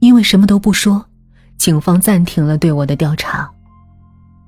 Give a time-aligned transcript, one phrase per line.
[0.00, 1.04] 因为什么都不说，
[1.56, 3.50] 警方暂停了对我的调查，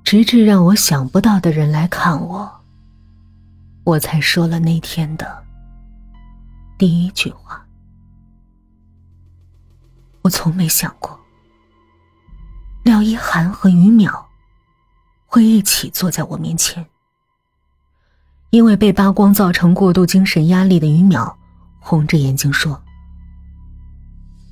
[0.05, 2.51] 直至让我想不到的人来看我，
[3.85, 5.43] 我才说了那天的
[6.79, 7.65] 第一句话。
[10.23, 11.19] 我从没想过，
[12.85, 14.13] 廖一涵和于淼
[15.27, 16.85] 会一起坐在我面前。
[18.51, 21.33] 因为被扒光造成过度精神压力的于淼，
[21.79, 22.83] 红着眼睛说：“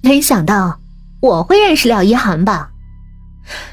[0.03, 0.81] 没想到
[1.21, 2.71] 我会认识廖一涵吧？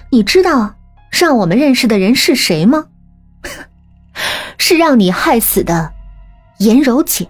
[0.10, 0.76] 你知道
[1.12, 2.88] 让我们认识的人是谁吗？
[4.58, 5.94] 是让你害死的
[6.60, 7.30] 颜柔姐。”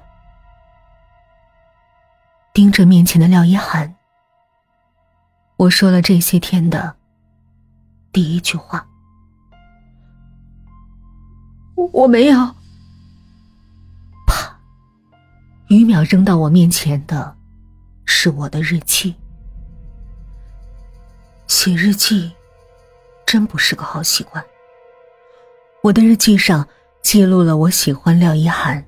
[2.54, 3.96] 盯着面前的廖一涵，
[5.58, 6.96] 我说了这些天的
[8.14, 8.88] 第一句话
[11.92, 12.38] ：“我没有。”
[14.26, 14.58] 啪
[15.68, 17.36] 于淼扔到我面前的，
[18.06, 19.14] 是我的日记。
[21.66, 22.32] 写日记，
[23.26, 24.46] 真不是个好习惯。
[25.82, 26.68] 我的日记上
[27.02, 28.86] 记录了我喜欢廖一涵，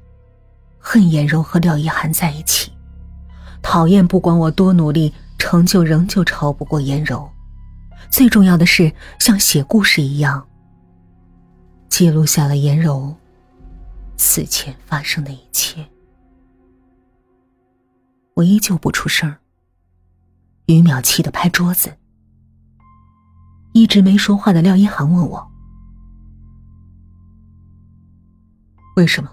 [0.78, 2.72] 恨颜柔和廖一涵在一起，
[3.64, 7.28] 讨厌不管我多努力，成就仍旧超不过颜柔。
[8.11, 10.47] 最重要的是，像写故事一样，
[11.89, 13.12] 记录下了颜柔
[14.17, 15.84] 死前发生的一切。
[18.36, 19.36] 我依旧不出声
[20.67, 21.91] 于淼气得拍桌子。
[23.78, 25.52] 一直没说话的廖一涵问我
[28.97, 29.30] ：“为什么？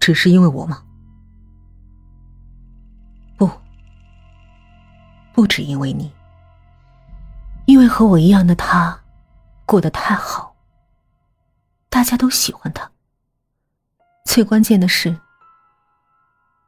[0.00, 0.82] 只是因为我吗
[3.38, 3.48] ？”“不，
[5.32, 6.12] 不止因为你。
[7.66, 8.98] 因为和我一样的他，
[9.64, 10.56] 过得太好，
[11.88, 12.90] 大家都喜欢他。
[14.24, 15.16] 最关键的是。”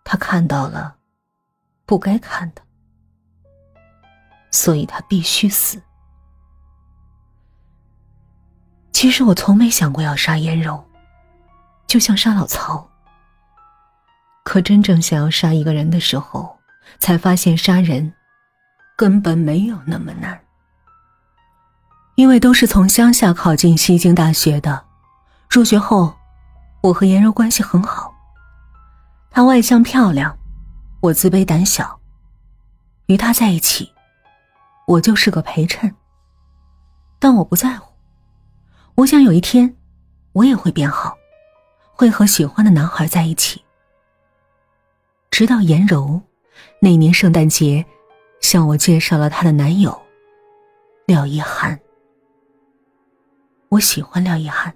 [0.04, 0.97] 他看到了
[1.84, 2.62] 不该看的，
[4.50, 5.80] 所以他必须死。
[8.92, 10.84] 其实我从没想过要杀颜柔，
[11.86, 12.86] 就像杀老曹。
[14.44, 16.58] 可真正想要杀一个人的时候，
[16.98, 18.12] 才发现杀人
[18.97, 20.38] 根本没有那么难。
[22.16, 24.84] 因为都是从乡下考进西京大学的，
[25.48, 26.14] 入学后，
[26.82, 28.12] 我和颜柔关系很好。
[29.30, 30.36] 她外向漂亮，
[31.00, 31.98] 我自卑胆小，
[33.06, 33.91] 与她在一起，
[34.90, 35.94] 我就是个陪衬。
[37.20, 37.92] 但我不在乎，
[38.96, 39.76] 我想有一天，
[40.32, 41.16] 我也会变好，
[41.92, 43.62] 会和喜欢的男孩在一起。
[45.30, 46.20] 直到颜柔
[46.80, 47.86] 那年圣诞节，
[48.40, 49.96] 向我介绍了她的男友
[51.06, 51.78] 廖一涵。
[53.68, 54.74] 我喜欢廖一涵，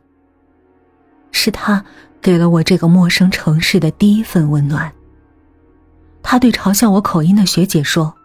[1.33, 1.85] 是他。
[2.23, 4.91] 给了我这个陌生城市的第一份温暖。
[6.23, 8.17] 他对嘲笑我口音的学姐说：“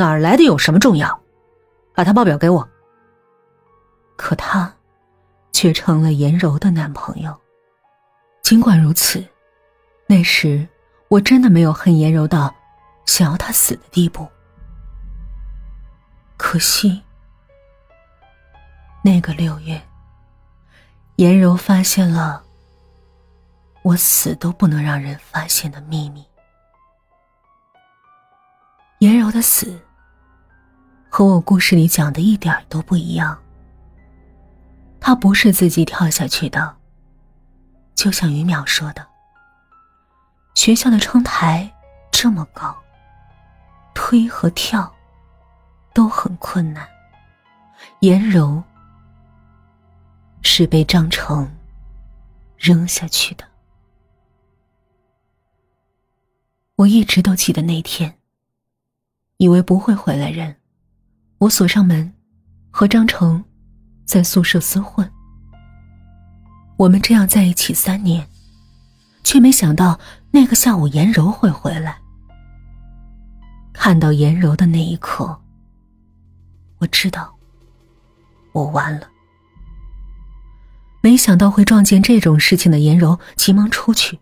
[0.00, 1.20] 哪儿来的有什么重要？
[1.94, 2.66] 把他报表给我。”
[4.16, 4.74] 可他，
[5.52, 7.38] 却成了颜柔的男朋友。
[8.42, 9.22] 尽管如此，
[10.06, 10.66] 那时
[11.08, 12.54] 我真的没有恨颜柔到
[13.04, 14.26] 想要他死的地步。
[16.38, 17.02] 可惜，
[19.02, 19.80] 那个六月。
[21.16, 22.42] 颜柔发现了
[23.82, 26.26] 我死都不能让人发现的秘密。
[29.00, 29.78] 颜柔的死
[31.20, 33.38] 和我故事里讲的一点都不一样。
[34.98, 36.74] 他不是自己跳下去的，
[37.94, 39.06] 就像于淼说的，
[40.54, 41.70] 学校的窗台
[42.10, 42.74] 这么高，
[43.92, 44.90] 推和跳
[45.92, 46.88] 都很困难。
[47.98, 48.62] 颜柔。
[50.40, 51.54] 是被张成
[52.56, 53.44] 扔下去的。
[56.76, 58.18] 我一直都记得那天，
[59.36, 60.56] 以为不会回来人，
[61.40, 62.12] 我锁上门，
[62.70, 63.42] 和张成
[64.04, 65.10] 在宿舍厮混。
[66.76, 68.28] 我们这样在一起三年，
[69.24, 69.98] 却没想到
[70.30, 71.96] 那个下午颜柔会回来。
[73.72, 75.40] 看到颜柔的那一刻，
[76.76, 77.34] 我知道
[78.52, 79.08] 我完了。
[81.00, 84.18] 没想到会撞见这种事情的颜柔，急忙出去。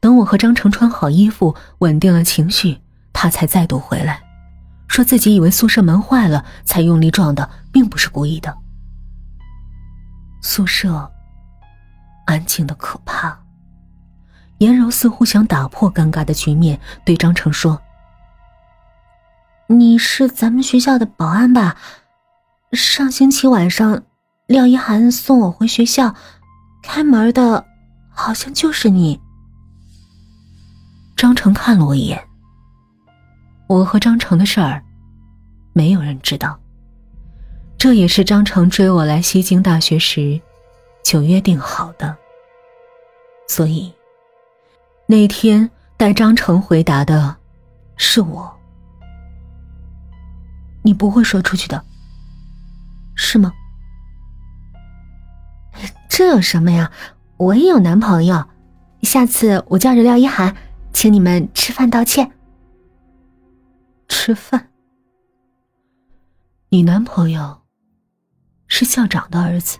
[0.00, 2.78] 等我和张成穿好衣服，稳定了情绪，
[3.10, 4.22] 他才再度回来，
[4.92, 8.54] 说自己以为宿舍门坏了，才用力撞的，并不是故意的。
[10.42, 11.10] 宿舍
[12.26, 13.40] 安静的可怕。
[14.58, 17.80] 颜柔似乎想打破尴尬的局面，对张成说
[19.66, 21.74] ：“你是咱们学校的保安吧？
[22.72, 24.02] 上星期晚上……”
[24.46, 26.14] 廖一涵送我回学校，
[26.82, 27.64] 开门的，
[28.10, 29.18] 好像就是你。
[31.16, 32.22] 张成看了我一眼，
[33.72, 34.82] 我和张成的事儿，
[35.72, 36.58] 没有人知道。
[37.78, 40.40] 这也是张成追我来西京大学时
[41.02, 42.14] 就约定好的。
[43.48, 43.92] 所以，
[45.06, 47.34] 那天带张成回答的
[47.96, 48.52] 是我。
[50.82, 51.82] 你不会说出去的，
[53.14, 53.52] 是吗？
[56.10, 56.92] 这有什么呀？
[57.38, 58.44] 我也有男朋友，
[59.02, 60.54] 下次我叫着廖一涵，
[60.92, 62.30] 请你们吃饭道歉。
[64.14, 64.68] 吃饭？
[66.68, 67.62] 你男朋友？
[68.68, 69.78] 是校长的儿子，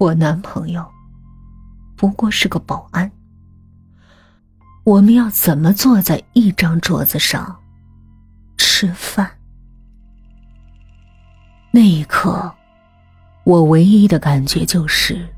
[0.00, 0.90] 我男朋友
[1.94, 3.12] 不过是个保安。
[4.84, 7.60] 我们要怎么坐在一张桌子上
[8.56, 9.30] 吃饭？
[11.70, 12.52] 那一刻，
[13.44, 15.34] 我唯一的感觉就是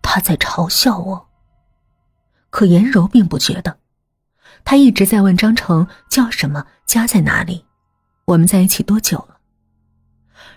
[0.00, 1.28] 他在嘲笑我。
[2.48, 3.78] 可颜柔并不觉得，
[4.64, 7.64] 他一直在问张成叫什么，家在哪里，
[8.26, 9.38] 我们在一起多久了。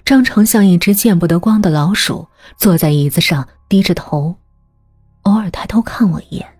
[0.04, 2.28] 张成像一只见不得光的老鼠，
[2.58, 4.36] 坐在椅子上，低着头，
[5.24, 6.58] 偶尔抬头看我一眼。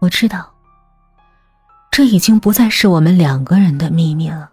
[0.00, 0.52] 我知道，
[1.90, 4.50] 这已经不再是我们两个人的秘密了。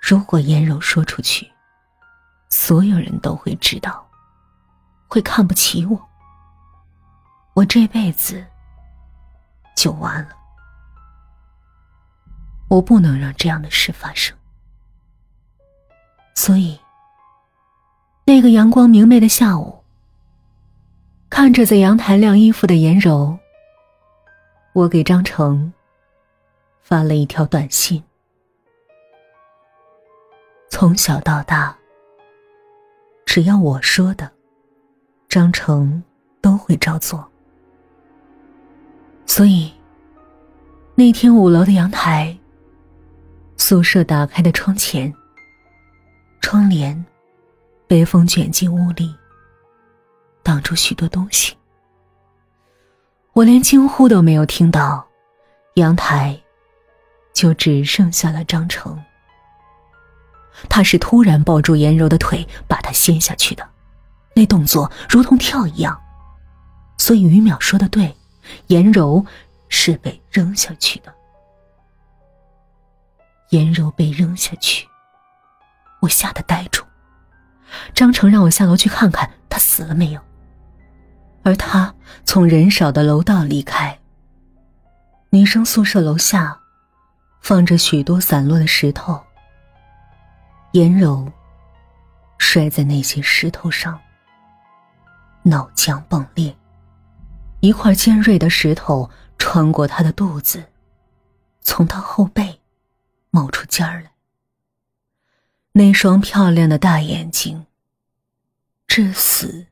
[0.00, 1.50] 如果颜柔说出去，
[2.48, 4.06] 所有人都会知道，
[5.08, 6.00] 会看不起我，
[7.54, 8.44] 我这辈子
[9.74, 10.30] 就完了。
[12.68, 14.36] 我不能让这样的事发生。
[16.34, 16.78] 所以，
[18.24, 19.84] 那个阳光明媚的下午，
[21.30, 23.38] 看着在阳台晾衣服的颜柔，
[24.72, 25.72] 我给张成
[26.82, 28.02] 发了一条短信。
[30.68, 31.76] 从小到大，
[33.24, 34.30] 只要我说的，
[35.28, 36.02] 张成
[36.40, 37.30] 都会照做。
[39.34, 39.68] 所以，
[40.94, 42.38] 那天五楼的阳台，
[43.56, 45.12] 宿舍打开的窗前。
[46.40, 47.04] 窗帘
[47.88, 49.12] 被风卷进屋里，
[50.44, 51.56] 挡住许多东西。
[53.32, 55.04] 我连惊呼都没有听到，
[55.74, 56.40] 阳台
[57.32, 58.96] 就只剩下了张成。
[60.68, 63.68] 他是突然抱住颜柔的腿，把她掀下去的，
[64.36, 66.00] 那动作如同跳一样。
[66.98, 68.14] 所以于淼说的对，
[68.66, 69.24] 颜柔
[69.68, 71.14] 是被扔下去的。
[73.50, 74.88] 颜柔被扔下去。
[76.00, 76.84] 我吓得呆住，
[77.94, 80.20] 张成让我下楼去看看他死了没有。
[81.42, 81.94] 而他
[82.24, 83.98] 从人少的楼道离开。
[85.30, 86.58] 女生宿舍楼下，
[87.40, 89.20] 放着许多散落的石头。
[90.72, 91.30] 颜柔
[92.38, 93.98] 摔在那些石头上，
[95.42, 96.54] 脑浆迸裂，
[97.64, 99.08] 一块尖锐的石头
[99.38, 100.62] 穿过他的肚子，
[101.62, 102.60] 从他后背
[103.30, 104.12] 冒出尖儿来。
[105.72, 107.64] 那双漂亮的大眼睛，
[108.86, 109.64] 至死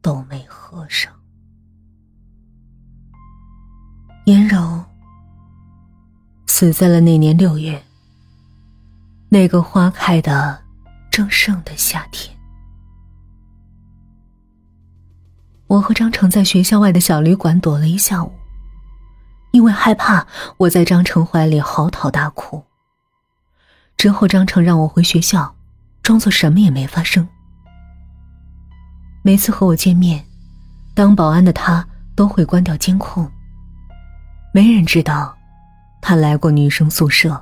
[0.00, 1.12] 都没合上。
[4.24, 4.82] 颜柔
[6.46, 7.84] 死在了那年六月，
[9.28, 10.64] 那个花开的
[11.10, 12.34] 正盛的夏天。
[15.70, 18.32] 我和张成在学校外的小旅馆躲了一下午，
[19.52, 22.60] 因为害怕，我在张成怀里嚎啕大哭。
[23.96, 25.54] 之后，张成让我回学校，
[26.02, 27.28] 装作什么也没发生。
[29.22, 30.24] 每次和我见面，
[30.92, 33.30] 当保安的他都会关掉监控。
[34.52, 35.32] 没人知道
[36.02, 37.40] 他来过女生宿舍，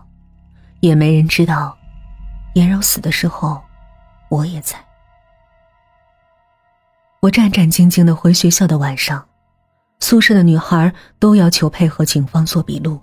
[0.80, 1.74] 也没人知道
[2.56, 3.58] 颜柔死的时候，
[4.28, 4.76] 我也在。
[7.20, 9.24] 我战战兢兢的回学校的晚上，
[10.00, 13.00] 宿舍的女孩都要求配合警方做笔录。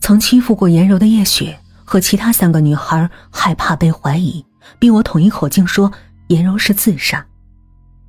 [0.00, 1.58] 曾欺负过颜柔的叶雪。
[1.82, 4.46] 和其他三个女孩害怕被怀疑，
[4.78, 5.90] 逼我统一口径说
[6.28, 7.26] 颜柔是自杀，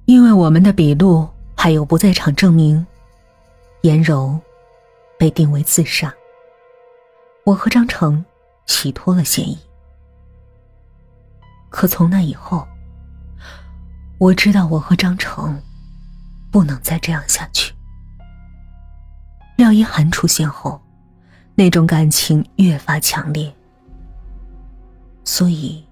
[0.06, 1.27] 因为我们的笔录
[1.58, 2.86] 还有不在场证明，
[3.82, 4.39] 颜柔
[5.18, 6.13] 被定为自杀。
[7.44, 8.24] 我和张成
[8.68, 9.58] 洗脱了嫌疑，
[11.72, 12.68] 可从那以后，
[14.22, 15.60] 我知道我和张成
[16.51, 17.74] 不能再这样下去。
[19.58, 20.80] 廖一涵出现后，
[21.56, 23.51] 那种感情越发强烈。
[25.24, 25.84] 所以，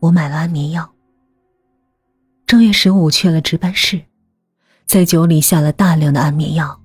[0.00, 0.90] 我买了安眠药。
[2.44, 4.02] 正月十五去了值班室，
[4.84, 6.76] 在酒里下了大量的安眠药。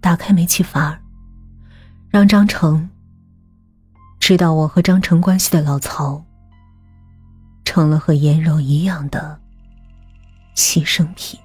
[0.00, 0.96] 打开煤气阀，
[2.10, 2.88] 让张成
[4.20, 6.24] 知道我和张成关系的老曹，
[7.64, 9.38] 成了和颜柔一样的
[10.54, 11.38] 牺牲品。